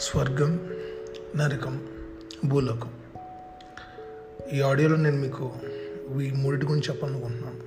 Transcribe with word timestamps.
స్వర్గం 0.00 0.70
నరకం 1.36 1.88
భూలోకం. 2.44 2.92
ఈ 4.52 4.60
ఆడియోలో 4.60 4.96
నేను 4.96 5.16
మీకు 5.16 5.52
ఈ 6.22 6.30
మూడింటి 6.30 6.66
గురించి 6.66 6.88
చెప్పాలనుకుంటున్నాను. 6.88 7.58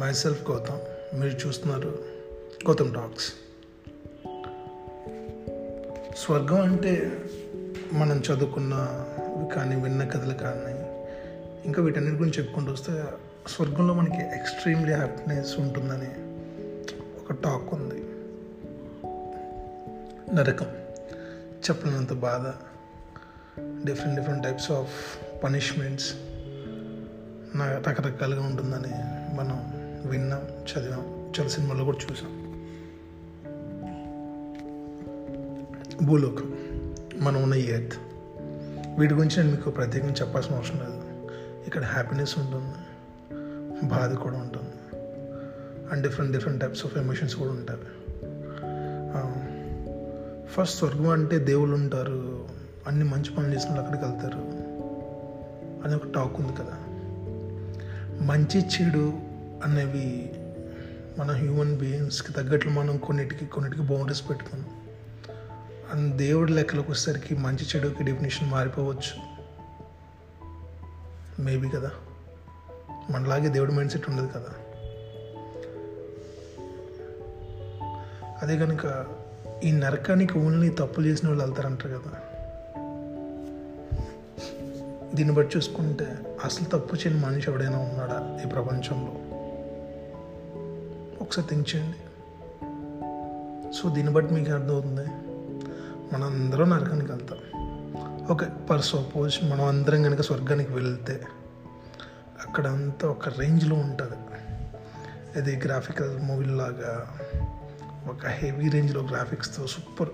మై 0.00 0.12
సెల్ఫ్ 0.12 0.50
గౌతమ్ 0.50 1.20
మీరు 1.20 1.48
చూస్తున్నారు 1.48 1.98
గౌతమ్ 2.66 2.94
టాక్స్ 2.94 3.32
స్వర్గం 6.16 6.60
అంటే 6.60 7.18
మనం 7.92 8.16
చదువుకున్న 8.16 8.74
కానీ 9.54 9.82
విన్న 9.82 10.04
కథలు 10.04 10.34
కానీ 10.34 11.06
ఇంకా 11.66 11.82
వీటన్నిటి 11.82 12.16
గురించి 12.16 12.38
చెప్పుకుంటూ 12.38 12.72
వస్తే 12.72 13.04
స్వర్గంలో 13.48 13.94
మనకి 13.94 14.20
ఎక్స్ట్రీమ్లీ 14.20 14.92
హ్యాపీనెస్ 14.92 15.58
ఉంటుందని 15.58 16.10
ఒక 17.20 17.32
టాక్ 17.32 17.74
ఉంది. 17.74 18.04
నరకం. 20.34 20.79
చెప్పలేనంత 21.60 22.12
బాధ. 22.12 22.46
Different 23.86 24.20
different 24.20 24.44
types 24.44 24.70
of 24.70 25.18
punishments 25.44 26.14
నా 27.56 27.78
రకరకాలుగా 27.78 28.42
ఉంటుందని 28.42 28.92
మనం 29.36 29.80
విన్నాం 30.10 30.40
చదివాం 30.40 31.32
చాలా 31.40 31.48
సినిమాల్లో 31.48 31.84
కూడా 31.84 31.98
చూసాం. 32.10 32.40
భూలోకం 36.06 36.54
మనం 37.16 37.42
ఉన్న 37.42 37.54
ఎర్త్. 37.54 37.98
వీటి 38.98 39.14
గురించి 39.14 39.36
నేను 39.36 39.50
మీకు 39.50 39.70
ప్రత్యేకంగా 39.70 40.12
చెప్పాల్సిన 40.12 40.56
అవసరం 40.56 40.78
లేదు. 40.78 41.30
ఇక్కడ 41.66 41.84
హ్యాపీనెస్ 41.84 42.38
ఉంటుంది 42.38 42.74
బాధ 43.86 44.14
కూడా 44.14 44.36
ఉంటుంది. 44.36 44.98
And 45.92 46.02
different 46.02 46.32
different 46.32 46.60
types 46.60 46.86
of 46.86 46.96
emotions 46.96 47.36
కూడా 47.36 47.50
ఉంటాయి. 47.50 47.80
ఫస్ట్ 50.50 50.78
స్వర్గం 50.78 51.08
అంటే 51.08 51.38
దేవుళ్ళు 51.38 51.74
ఉంటారు. 51.74 52.48
అన్ని 52.86 53.04
మంచి 53.04 53.34
పనులు 53.34 53.54
చేసిన 53.54 53.70
అక్కడికి 53.70 54.04
వెళ్తారు. 54.04 54.38
అని 55.84 55.94
ఒక 55.94 56.14
టాక్ 56.14 56.40
ఉంది 56.40 56.52
కదా. 56.52 56.76
మంచి 58.26 58.60
చెడు 58.60 59.12
అనేవి 59.64 60.34
మన 61.18 61.30
హ్యూమన్ 61.30 61.76
బీయింగ్స్కి 61.76 62.32
తగ్గట్లు 62.32 62.70
మనం 62.70 62.98
కొన్నిటికి 62.98 63.46
కొన్నిటికి 63.46 63.82
బౌండరీస్ 63.82 64.28
పెట్టుకున్నాం. 64.28 64.80
అండ్ 65.94 66.16
దేవుడి 66.16 66.52
లెక్కలకు 66.52 66.92
వచ్చేసరికి 66.92 67.34
మంచి 67.34 67.66
చెడుకి 67.76 68.04
డెఫినేషన్ 68.04 68.50
మారిపోవచ్చు. 68.50 69.30
మేబీ 71.42 71.68
కదా. 71.68 71.90
మనలాగే 73.10 73.48
దేవుడి 73.48 73.72
మైండ్ 73.72 73.92
సెట్ 73.92 74.10
ఉండదు 74.10 74.26
కదా. 74.26 74.54
అదే 78.42 78.56
కనుక 78.58 79.06
ఈ 79.64 79.72
నరకానికి 79.72 80.38
ఓన్లీ 80.38 80.68
తప్పులు 80.68 81.06
చేసిన 81.06 81.28
వాళ్ళు 81.28 81.44
వెళ్తారంటారు 81.44 81.94
కదా. 81.94 82.20
దీన్ని 85.14 85.34
బట్టి 85.34 85.56
చూసుకుంటే 85.56 86.36
అసలు 86.44 86.64
తప్పు 86.64 86.96
చేయని 86.96 87.20
మనిషి 87.20 87.50
ఎవడైనా 87.50 87.78
ఉన్నాడా 87.78 88.38
ఈ 88.44 88.46
ప్రపంచంలో? 88.46 89.12
ఒకసారి 91.20 91.48
థింక్ 91.48 91.76
చేయండి. 91.76 91.96
సో 93.72 93.88
దీన్ని 93.88 94.12
బట్టి 94.12 94.34
మీకు 94.34 94.52
అర్థమవుతుంది. 94.52 95.08
మనందరం 96.12 96.26
అందరం 96.26 96.70
నరకానికి 96.70 97.12
వెళ్తాం. 97.12 97.38
ఓకే 98.30 98.46
పర్ 98.70 98.82
సపోజ్ 98.82 99.44
మనం 99.44 99.64
అందరం 99.64 100.02
కనుక 100.02 100.20
స్వర్గానికి 100.20 100.72
వెళ్తే 100.72 101.22
అక్కడ 102.46 102.66
అంతా 102.66 103.08
ఒక 103.08 103.28
రేంజ్లో 103.28 103.76
ఉంటుంది. 103.76 104.16
ఇది 105.38 105.66
గ్రాఫికల్ 105.66 106.20
మూవీలాగా 106.22 107.18
ఒక 108.10 108.26
హెవీ 108.26 108.68
రేంజ్లో 108.68 109.02
గ్రాఫిక్స్తో 109.02 109.66
సూపర్. 109.66 110.08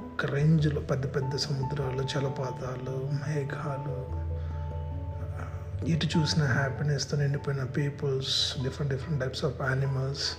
ఒక 0.00 0.26
రేంజ్లో 0.26 0.80
పెద్ద 0.80 1.16
పెద్ద 1.16 1.36
సముద్రాలు 1.36 2.02
జలపాతాలు 2.02 3.10
మేఘాలు 3.12 4.28
ఇటు 5.86 6.18
చూసిన 6.18 6.44
హ్యాపీనెస్తో 6.44 7.16
నిండిపోయిన 7.16 7.64
peoples 7.64 8.62
different 8.62 8.94
different 8.94 9.24
types 9.24 9.44
of 9.44 9.62
animals. 9.62 10.36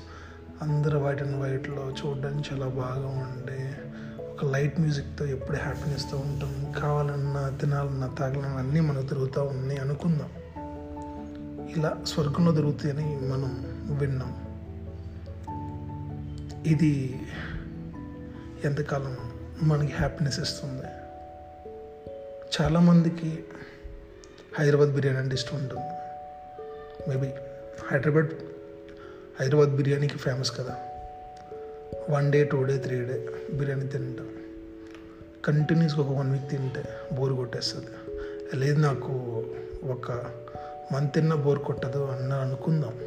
అందరూ 0.61 0.99
వైట్ 0.99 1.21
అండ్ 1.21 1.41
వైట్లో 1.41 1.91
చూడడానికి 1.91 2.53
చాలా 2.53 2.67
బాగా 2.67 3.07
ఉండి. 3.07 3.73
ఒక 4.23 4.45
లైట్ 4.45 4.79
మ్యూజిక్తో 4.79 5.25
ఎప్పుడు 5.25 5.57
హ్యాపీనెస్తో 5.57 6.17
ఉంటాం. 6.17 6.81
కావాలన్నా 6.81 7.49
తినాలన్నా 7.49 8.07
తాగాలన్నా 8.07 8.49
అన్నీ 8.49 8.79
మనకు 8.79 9.05
తిరుగుతూ 9.05 9.43
ఉన్నాయి 9.43 9.79
అనుకుందాం. 9.79 10.29
ఇలా 11.77 11.97
స్వర్గంలో 12.05 12.51
దొరుకుతాయని 12.51 13.19
మనం 13.21 13.65
విన్నాం. 13.97 14.48
ఇది 16.65 17.21
ఎంతకాలం 18.65 19.17
మనకి 19.61 19.93
హ్యాపీనెస్ 19.93 20.39
ఇస్తుంది? 20.39 20.87
చాలామందికి 22.61 23.43
హైదరాబాద్ 24.59 24.93
బిర్యానీ 24.93 25.19
అంటే 25.19 25.35
ఇష్టం 25.35 25.57
ఉంటుంది 25.57 25.85
మేబీ 27.09 27.27
హైదరాబాద్ 27.87 28.29
హైదరాబాద్ 29.39 29.75
బిర్యానీకి 29.75 30.17
ఫేమస్ 30.17 30.57
కదా. 30.57 30.77
One 32.09 32.31
day 32.31 32.43
two 32.43 32.63
day 32.63 32.77
three 32.77 33.05
day 33.05 33.29
biryani 33.53 33.87
తింటాం. 33.87 34.29
కంటిన్యూస్గా 35.45 36.01
ఒక 36.01 36.17
వన్ 36.17 36.31
వీక్ 36.31 36.49
తింటే 36.49 36.83
బోర్ 37.13 37.33
కొట్టేస్తుంది. 37.33 37.87
లేదు 38.59 38.79
నాకు 38.79 39.11
ఒక 39.83 40.11
మంత్ 40.93 41.13
తిన్నా 41.13 41.35
బోర్ 41.35 41.59
కొట్టదు 41.59 41.99
అన్న 41.99 42.33
అనుకుందాం. 42.33 42.99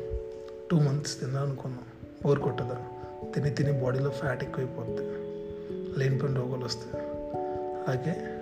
టూ 0.71 0.79
మంత్స్ 0.79 1.21
తిన్నా 1.21 1.41
అనుకుందాం 1.41 1.85
బోర్ 2.23 2.39
కొట్టదా. 2.39 2.92
తిని 3.35 3.51
తిని 3.51 3.73
బాడీలో 3.73 4.11
ఫ్యాట్ 4.11 4.45
ఎక్కువైపోద్ది. 4.45 5.03
లేనిపోయిన 5.99 6.37
రోగాలు 6.37 6.65
వస్తాయి. 6.65 7.05
అలాగే 7.89 8.39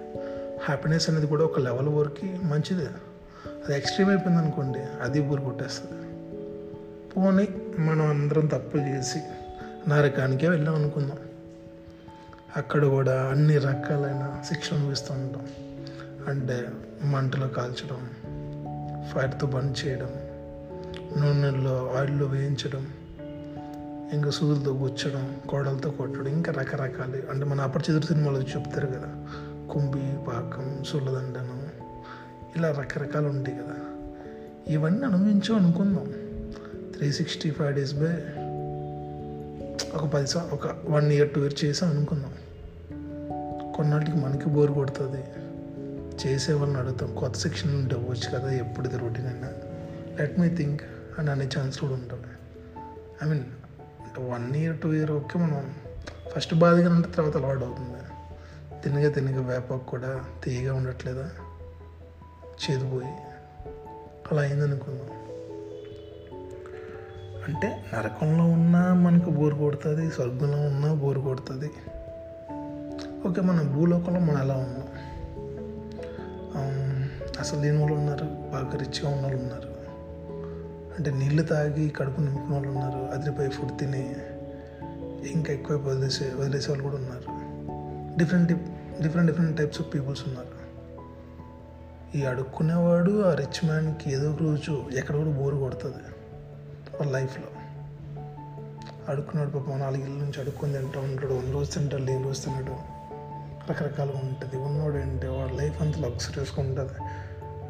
హ్యాపీనెస్ 0.65 1.11
అనేది 1.11 1.27
కూడా 1.27 1.45
ఒక 1.45 1.59
లెవెల్ 1.59 1.89
వరకు 1.89 2.25
మంచిదే. 2.25 2.89
అది 3.47 3.77
ఎక్స్ట్రీమ్ 3.77 4.11
అయిపోయింది 4.11 4.43
అనుకోండి 4.43 4.79
అది 4.79 5.21
ఊరు 5.21 5.41
కొట్టేస్తుంది. 5.41 6.03
పోనీ 7.17 7.49
మనం 7.79 8.07
అందరం 8.07 8.47
తప్పులు 8.47 8.83
చేసి 8.83 9.19
నరకానికే 9.89 10.49
వెళ్ళాం 10.49 10.75
అనుకుందాం. 10.75 11.19
అక్కడ 12.57 12.85
కూడా 12.85 13.23
అన్ని 13.23 13.59
రకాలైన 13.59 14.43
శిక్షలు 14.49 14.79
అనుభవిస్తూ 14.79 15.15
ఉంటాం. 15.15 15.47
అంటే 16.29 16.69
మంటలో 17.03 17.49
కాల్చడం 17.49 18.11
ఫైర్తో 19.15 19.47
బంద్ 19.47 19.87
చేయడం 19.87 20.11
నూనెలో 21.17 21.95
ఆయిల్లో 21.97 22.27
వేయించడం 22.27 22.87
ఇంకా 24.12 24.31
సూదులతో 24.31 24.72
గుచ్చడం 24.72 25.37
కోడలతో 25.48 25.91
కొట్టడం 25.91 26.26
ఇంకా 26.26 26.53
రకరకాలు. 26.53 27.31
అంటే 27.31 27.44
మన 27.44 27.60
అపరిచితుడు 27.60 28.06
సినిమాలో 28.06 28.41
చెప్తారు 28.41 28.87
కదా. 28.87 29.26
కుంభి 29.71 30.16
పాకం 30.26 30.84
సుల్లదండనం 30.84 31.66
ఇలా 32.56 32.70
రకరకాలు 32.70 33.28
ఉంటాయి 33.28 33.56
కదా. 33.56 33.76
ఇవన్నీ 34.69 35.06
అనుభవించాం 35.06 35.59
అనుకుందాం. 35.59 36.12
Three 36.93 37.12
sixty 37.12 37.50
five 37.50 37.75
days 37.75 37.94
by. 37.94 38.16
ఒక 39.94 40.06
పది 40.06 40.26
ఒక 40.38 40.91
వన్ 40.91 41.12
ఇయర్ 41.12 41.31
టూ 41.31 41.41
ఇయర్ 41.41 41.65
చేసాం 41.65 41.91
అనుకుందాం. 41.91 42.32
కొన్నాళ్ళకి 43.75 44.16
మనకి 44.16 44.49
బోర్ 44.49 44.70
కొడుతుంది. 44.70 45.25
చేసే 46.26 46.53
వాళ్ళని 46.53 46.81
అడుగుతాం. 46.81 47.15
కొత్త 47.15 47.38
సెక్షన్ 47.38 47.75
ఉంటే 47.75 47.97
కదా 48.31 48.50
ఎప్పుడు 48.50 48.88
ఇది 48.88 48.99
రొటీన్ 48.99 49.26
అయినా. 49.26 49.49
లెట్ 50.20 50.41
మీ 50.41 50.49
థింక్ 50.49 50.82
అని 51.19 51.31
అనే 51.31 51.49
ఛాన్స్ 51.59 51.78
కూడా 51.78 51.93
ఉంటుంది. 51.93 52.26
ఐ 53.22 53.28
మీన్ 53.28 53.44
అంటే 54.10 54.31
one 54.31 54.56
year 54.56 54.81
two 54.81 54.93
year 54.93 55.10
okay 55.10 55.38
మనం 55.38 55.75
ఫస్ట్ 56.32 56.54
బాధగా 56.54 56.94
ఉంటే 56.94 57.09
తర్వాత 57.10 57.37
అలవాటు 57.37 57.65
అవుతుంది. 57.65 58.03
తినగా 58.82 59.09
తినగా 59.09 59.43
వేపాకు 59.43 59.87
కూడా 59.87 60.25
తీయగా 60.44 60.75
ఉండట్లేదా? 60.75 61.31
చేదిపోయి 62.49 63.09
అలా 64.32 64.43
అయిందనుకుందాం. 64.43 65.06
అంటే 67.49 67.85
నరకంలో 67.94 68.44
ఉన్నా 68.44 68.94
మనకు 68.94 69.31
బోరు 69.31 69.55
కొడుతుంది 69.55 70.11
స్వర్గంలో 70.11 70.58
ఉన్నా 70.58 70.94
బోరు 70.94 71.20
కొడుతుంది. 71.20 71.70
ఓకే 73.29 73.40
మన 73.40 73.62
భూలోకంలో 73.62 74.20
మనం 74.20 74.43
ఎలా 74.43 74.55
ఉన్నాం? 74.55 74.85
అసలు 77.40 77.61
లేని 77.61 77.79
వాళ్ళు 77.79 77.94
ఉన్నారు 77.94 78.25
బాగా 78.25 78.76
రిచ్గా 78.76 79.11
ఉన్న 79.11 79.23
వాళ్ళు 79.23 79.43
ఉన్నారు. 79.43 79.69
అంటే 81.00 81.11
నీళ్ళు 81.11 81.43
తాగి 81.43 81.88
కడుపు 81.88 82.20
నింపుకున్న 82.20 82.55
వాళ్ళు 82.55 82.69
ఉన్నారు 82.69 82.99
అదిరిపోయి 82.99 83.50
ఫుడ్ 83.50 83.79
తిని 83.79 84.17
ఇంకా 85.31 85.52
ఎక్కువ 85.52 85.76
వదిలేసే 85.76 86.32
వదిలేసే 86.35 86.73
వాళ్ళు 86.73 86.82
కూడా 86.82 86.97
ఉన్నారు. 86.97 87.25
Different 88.19 88.52
different 89.02 89.31
different 89.31 89.58
types 89.58 89.81
of 89.81 89.94
peoples 89.94 90.23
ఉన్నారు. 90.29 90.61
ఈ 92.17 92.23
అడుక్కునేవాడు 92.23 93.23
ఆ 93.23 93.35
రిచ్ 93.35 93.64
మ్యాన్కి 93.64 94.12
ఏదో 94.12 94.31
ఒక 94.31 94.43
రోజు 94.43 94.85
ఎక్కడ 94.94 95.17
కూడా 95.17 95.31
బోరు 95.31 95.56
కొడుతుంది 95.56 95.97
వాళ్ళ 97.00 97.12
లైఫ్లో 97.12 97.47
అడుక్కున్నాడు 99.08 99.50
పాపం 99.50 99.79
నాలుగు 99.79 100.02
ఇళ్ళ 100.02 100.14
నుంచి 100.14 100.41
అడుక్కుని 100.41 100.73
తింటూ 100.73 101.00
ఉంటాడు 101.00 101.32
వన్ 101.32 101.55
రోజు 101.55 101.70
తింటాడు 101.70 102.02
లేని 102.02 102.25
రోజు 102.25 102.41
తినడు. 102.41 102.76
రకరకాలుగా 103.70 104.19
ఉంటుంది. 104.19 104.56
ఉన్నోడు 104.56 104.97
ఏంటి 104.97 105.26
వాడు 105.26 105.55
లైఫ్ 105.55 105.82
అంతా 105.82 106.00
లగ్జరీస్గా 106.00 106.67
ఉంటుంది. 106.67 106.93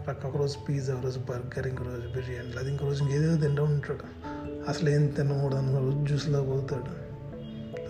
ఒక 0.09 0.37
రోజు 0.37 0.59
పిజ్జా 0.59 0.95
ఒక 0.95 1.05
రోజు 1.05 1.19
బర్గర్ 1.19 1.67
ఇంకో 1.67 1.85
రోజు 1.85 2.09
బిర్యానీ 2.09 2.59
అది 2.59 2.71
ఇంకో 2.71 2.87
రోజు 2.87 3.05
ఇంకేదో 3.05 3.37
తింటూ 3.37 3.65
ఉంటాడు. 3.65 3.99
అసలు 4.69 4.91
ఏం 4.91 5.07
తినకూడదు 5.07 5.59
అనుకో 5.59 5.79
రోజు 5.79 6.07
జ్యూస్లో 6.07 6.43
పోతాడు. 6.43 7.11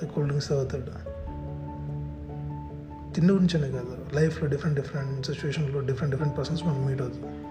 కూల్ 0.06 0.26
డ్రింక్స్ 0.26 0.48
తాగుతాడు. 0.48 1.10
తిండి 3.14 3.32
గురించనే 3.32 3.70
కాదు. 3.70 4.06
లైఫ్లో 4.14 4.48
డిఫరెంట్ 4.48 4.80
డిఫరెంట్ 4.80 5.26
సిచ్యువేషన్లో 5.26 5.80
డిఫరెంట్ 5.80 6.16
డిఫరెంట్ 6.16 6.38
పర్సన్స్ 6.38 6.64
మనం 6.64 6.86
మీట్ 6.86 7.02
అవుతాం. 7.02 7.44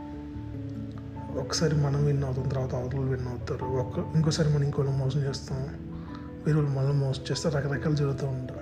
ఒకసారి 1.37 1.75
మనం 1.75 2.05
విన్ 2.05 2.23
అవుతాం 2.23 2.49
తర్వాత 2.49 2.75
అవతలు 2.75 3.01
విన్ 3.01 3.27
అవుతారు. 3.27 3.65
ఒక 3.65 4.15
ఇంకోసారి 4.15 4.49
మనం 4.49 4.63
ఇంకోళ్ళు 4.63 4.91
మోసం 4.91 5.19
చేస్తాం. 5.19 5.57
వేరే 6.45 6.53
వాళ్ళు 6.53 6.71
మనం 6.71 6.99
మోసం 6.99 7.21
చేస్తే 7.31 7.49
రకరకాలు 7.49 7.95
జరుగుతూ 7.95 8.27
ఉంటాయి. 8.27 8.59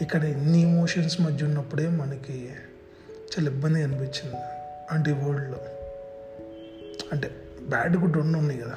ఇక్కడ 0.00 0.24
ఇన్ని 0.24 0.60
ఎమోషన్స్ 0.60 1.20
మధ్య 1.20 1.46
ఉన్నప్పుడే 1.46 1.88
మనకి 1.88 2.50
చాలా 3.38 3.50
ఇబ్బంది 3.50 3.82
అనిపించింది. 3.82 4.36
అంటే 4.92 5.12
వరల్డ్లో 5.12 5.58
అంటే 7.12 7.30
బ్యాడ్ 7.68 7.96
గుడ్ 7.96 8.16
రెండు 8.16 8.38
ఉన్నాయి 8.38 8.60
కదా. 8.60 8.74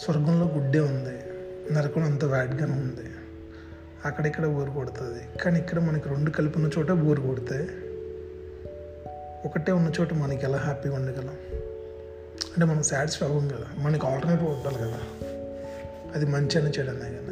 స్వర్గంలో 0.00 0.46
గుడ్డే 0.46 0.80
ఉంది. 0.80 1.18
నరకం 1.74 2.02
అంత 2.02 2.24
బ్యాడ్గానే 2.24 2.72
ఉంది. 2.72 3.10
అక్కడిక్కడ 4.04 4.46
బోరు 4.46 4.70
కొడుతుంది? 4.70 5.38
కానీ 5.38 5.60
ఇక్కడ 5.60 5.78
మనకి 5.78 6.08
రెండు 6.08 6.30
కలిపి 6.30 6.58
ఉన్న 6.58 6.70
చోట 6.78 6.90
బోరు 6.90 7.20
కొడితే 7.20 7.68
ఒకటే 9.44 9.72
ఉన్న 9.72 9.92
చోట 10.00 10.14
మనకి 10.14 10.44
ఎలా 10.44 10.58
హ్యాపీగా 10.58 10.94
ఉండగలం? 10.94 11.34
అంటే 12.46 12.64
మనం 12.64 12.82
సాటిస్ఫై 12.82 13.26
అవ్వం 13.26 13.48
కదా. 13.48 13.66
మనకి 13.78 14.06
ఆల్టర్నేటివ్ 14.06 14.48
ఉండాలి 14.48 14.78
కదా. 14.78 14.98
అది 16.14 16.26
మంచి 16.26 16.58
అని 16.60 16.70
చెడనే 16.70 17.10
కదా 17.10 17.26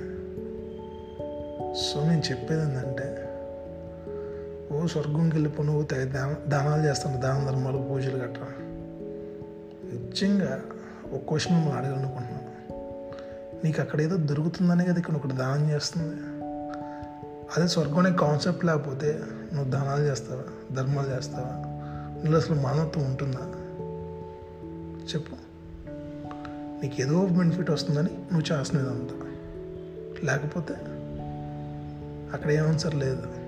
సో 1.74 2.08
నేను 2.08 2.22
చెప్పేది 2.30 2.62
ఏంటంటే 2.62 3.23
ఓ 4.74 4.86
స్వర్గంకి 4.86 5.36
వెళ్ళిపో 5.36 5.62
నువ్వు 5.62 5.82
దా 5.82 6.36
దానాలు 6.48 6.82
చేస్తాను 6.82 7.20
దాన 7.20 7.46
ధర్మాలు 7.46 7.78
పూజలు 7.78 8.16
గట్రా. 8.16 8.46
నిజంగా 9.92 10.60
ఒక 11.12 11.20
క్వశ్చన్ 11.28 11.54
మిమ్మల్ని 11.54 11.78
అడగాలనుకుంటున్నాను 11.78 12.44
నీకు 13.64 13.80
అక్కడ 13.80 14.00
ఏదో 14.00 14.16
దొరుకుతుందనే 14.16 14.84
కదా 14.84 14.98
ఇక్కడ 14.98 15.14
ఒకటి 15.14 15.32
దానం 15.32 15.70
చేస్తుంది. 15.70 16.14
అదే 17.56 17.68
స్వర్గం 17.68 17.98
అనే 17.98 18.12
కాన్సెప్ట్ 18.12 18.64
లేకపోతే 18.64 19.20
నువ్వు 19.52 19.70
దానాలు 19.70 20.02
చేస్తావా 20.02 20.74
ధర్మాలు 20.76 21.16
చేస్తావా? 21.16 21.62
నీళ్ళు 22.22 22.38
అసలు 22.38 22.54
మానవత్వం 22.54 23.04
ఉంటుందా? 23.04 23.40
చెప్పు. 25.14 25.36
నీకు 26.82 27.02
ఏదో 27.02 27.26
బెనిఫిట్ 27.26 27.70
వస్తుందని 27.70 28.12
నువ్వు 28.32 28.52
చేస్తున్నది 28.52 28.90
అంతా 28.90 29.14
లేకపోతే 30.24 30.74
అక్కడ 32.32 32.50
ఏ 32.50 32.56
ఆన్సర్ 32.56 32.94
లేదు. 32.94 33.43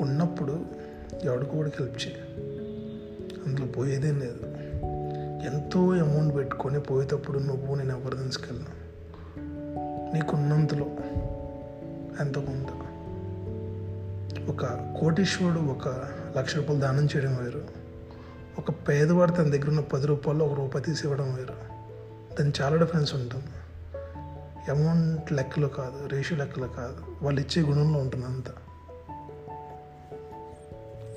ఉన్నప్పుడు 0.00 0.64
ఎవడికి 1.24 1.50
కూడా 1.50 1.68
హెల్ప్ 1.68 2.06
చేయి 2.06 2.16
అందులో 3.46 3.66
పోయేదేం 3.66 4.20
లేదు. 4.20 4.46
ఎంతో 5.46 5.80
అమౌంట్ 5.80 6.36
పెట్టుకొని 6.36 6.80
పోయేటప్పుడు 6.80 7.38
నువ్వు 7.38 7.74
నేను 7.74 7.90
ఎవరు 7.90 8.16
తీసుకెళ్ళను. 8.16 8.82
నీకున్నంతలో 10.14 10.86
ఎంతో 12.20 12.40
కొంత 12.40 12.66
ఒక 14.48 14.66
కోటీశ్వరుడు 15.00 15.60
ఒక 15.60 15.88
లక్ష 16.38 16.56
రూపాయలు 16.56 16.80
దానం 16.80 17.04
చేయడం 17.04 17.36
వేరు. 17.36 17.62
ఒక 18.58 18.70
పేదవాడు 18.70 19.30
తన 19.30 19.42
దగ్గర 19.42 19.68
ఉన్న 19.68 19.80
పది 19.80 20.06
రూపాయలు 20.06 20.44
ఒక 20.44 20.58
రూపాయి 20.58 20.84
తీసి 20.84 21.04
ఇవ్వడం 21.04 21.34
వేరు. 21.34 21.72
దాన్ని 22.34 22.52
చాలా 22.60 22.76
డిఫరెన్స్ 22.76 23.14
ఉంటుంది. 23.14 23.44
అమౌంట్ 24.70 25.32
లెక్కలు 25.32 25.66
కాదు 25.66 26.06
రేషియో 26.06 26.38
లెక్కలు 26.38 26.66
కాదు. 26.66 27.24
వాళ్ళు 27.24 27.40
ఇచ్చే 27.40 27.62
గుణంలో 27.62 27.98
ఉంటుంది 28.00 28.26
అంతా. 28.26 28.52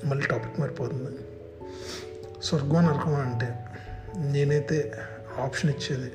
మళ్ళీ 0.06 0.28
టాపిక్ 0.28 0.60
మారిపోతుంది. 0.60 1.18
స్వర్గం 2.44 2.86
నరకం 2.86 3.16
అంటే 3.16 3.66
నేనైతే 4.18 4.92
ఆప్షన్ 5.40 5.70
ఇచ్చేది 5.70 6.12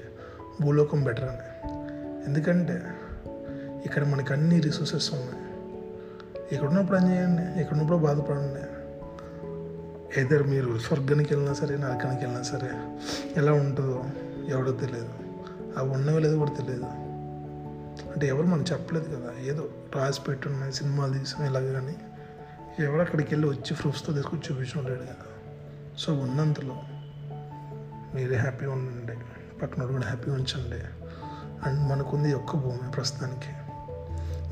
భూలోకం 0.62 1.04
బెటర్ 1.04 1.24
అని. 1.24 1.70
ఎందుకంటే 2.26 2.82
ఇక్కడ 3.84 4.04
మనకి 4.04 4.32
అన్ని 4.32 4.60
రిసోర్సెస్ 4.60 5.14
ఉన్నాయి. 5.14 5.44
ఇక్కడ 6.52 6.68
ఉన్నప్పుడు 6.68 6.98
చేయండి? 6.98 7.60
ఇక్కడ 7.60 7.72
ఉన్నప్పుడు 7.72 7.98
బాధపడండి. 7.98 8.60
ఏదర్ 10.20 10.42
మీరు 10.42 10.78
స్వర్గానికి 10.78 11.34
వెళ్ళినా 11.34 11.54
సరే 11.54 11.76
నరకానికి 11.76 12.24
వెళ్ళినా 12.24 12.42
సరే 12.42 12.70
ఎలా 13.36 13.52
ఉంటుందో 13.52 14.04
ఎవడో 14.48 14.72
తెలియదు. 14.72 15.08
అవి 15.76 15.90
ఉన్నవి 15.90 16.20
లేదో 16.20 16.38
కూడా 16.38 16.50
తెలియదు. 16.50 16.84
అంటే 18.12 18.26
ఎవరు 18.26 18.46
మనం 18.46 18.64
చెప్పలేదు 18.72 19.16
కదా. 19.16 19.32
ఏదో 19.42 19.68
రాసి 19.96 20.20
పెట్టున్నాయి 20.22 20.72
సినిమాలు 20.72 21.18
తీసాం 21.18 21.46
ఇలాగ 21.46 21.72
కానీ. 21.72 21.96
ఎవరు 22.78 23.00
అక్కడికి 23.00 23.34
వెళ్ళి 23.34 23.49
వచ్చి 23.49 23.76
ప్రూఫ్స్తో 23.76 24.12
తీసుకొచ్చి 24.12 24.55
చూపించడం 24.55 24.96
కదా. 24.96 25.14
సో 25.99 26.14
ఉన్నంతలో 26.14 26.82
మీరే 28.14 28.37
హ్యాపీగా 28.37 28.72
ఉండండి. 28.72 29.12
పక్కన 29.58 29.84
కూడా 29.84 30.02
హ్యాపీగా 30.02 30.37
ఉంచండి. 30.37 30.76
అండ్ 31.69 31.90
మనకుంది 31.90 32.34
ఒక్క 32.34 32.56
భూమి 32.56 32.90
ప్రస్తుతానికి. 32.90 33.52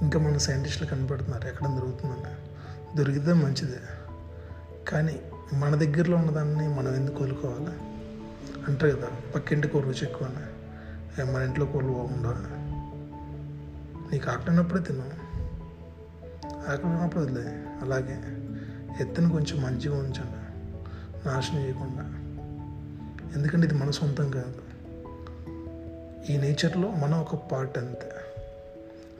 ఇంకా 0.03 0.19
మన 0.19 0.37
సైంటిస్టులు 0.37 0.88
కనపడుతున్నారు 0.88 1.49
ఎక్కడ 1.49 1.67
దొరుకుతుందని. 1.67 2.49
దొరికితే 2.99 3.32
మంచిదే. 3.32 3.81
కానీ 4.88 5.21
మన 5.53 5.75
దగ్గరలో 5.75 6.17
ఉన్నదాన్ని 6.17 6.69
మనం 6.69 6.94
ఎందుకు 6.94 7.19
కోలుకోవాలి? 7.19 7.76
అంటారు 8.69 8.97
కదా 8.97 9.09
పక్కింటి 9.35 9.69
కూర 9.69 9.82
రుచి 9.82 10.03
ఎక్కువ 10.03 10.29
అని. 10.29 10.59
మన 11.32 11.43
ఇంట్లో 11.43 11.67
కూరలు 11.67 11.88
బాగుండాలి 11.88 12.59
నీకు 14.12 14.31
ఆకలినప్పుడే 14.31 14.82
తిన్నాం 14.82 15.11
ఆకలి 16.69 16.87
ఉన్నప్పుడు 16.87 17.23
వదిలే 17.23 17.43
అలాగే 17.81 18.23
ఎత్తుని 19.00 19.31
కొంచెం 19.31 19.62
మంచిగా 19.62 19.97
ఉంచండి 19.97 20.38
నాశనం 21.29 21.65
చేయకుండా. 21.65 22.15
ఎందుకంటే 23.37 23.67
ఇది 23.67 23.75
మన 23.75 23.91
సొంతం 23.91 24.31
కాదు. 24.31 24.55
ఈ 26.32 26.37
నేచర్లో 26.37 26.91
మనం 26.91 27.20
ఒక 27.20 27.35
పార్ట్ 27.35 27.79
అంతే. 27.79 28.11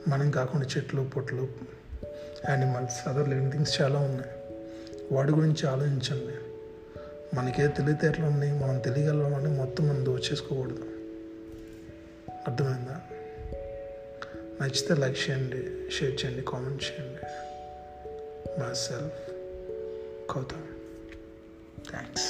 మనం 0.07 0.31
కాకుండా 0.31 0.67
చెట్లు 0.77 1.01
పొట్లు 1.01 1.47
యానిమల్స్ 2.49 3.07
అదర్ 3.07 3.29
లివింగ్ 3.29 3.51
థింగ్స్ 3.51 3.81
చాలా 3.81 3.99
ఉన్నాయి. 3.99 4.31
వాటి 5.15 5.31
గురించి 5.31 5.67
ఆలోచించండి. 5.67 6.33
మనకే 7.35 7.67
తెలివితేటలు 7.67 8.25
ఉన్నాయి 8.25 8.59
మనం 8.59 8.79
తెలియగలమని 8.79 9.57
మొత్తం 9.57 9.89
మనం 9.89 10.05
దోచేసుకోకూడదు. 10.05 10.83
అర్థమైందా? 12.47 13.01
నచ్చితే 14.61 14.93
లైక్ 14.93 15.29
చేయండి 15.29 15.91
షేర్ 15.91 16.25
చేయండి 16.25 16.41
కామెంట్ 16.41 16.83
చేయండి. 16.83 17.23
My 18.59 18.73
self 18.73 19.21
Gautam 20.33 20.67
thanks 21.91 22.29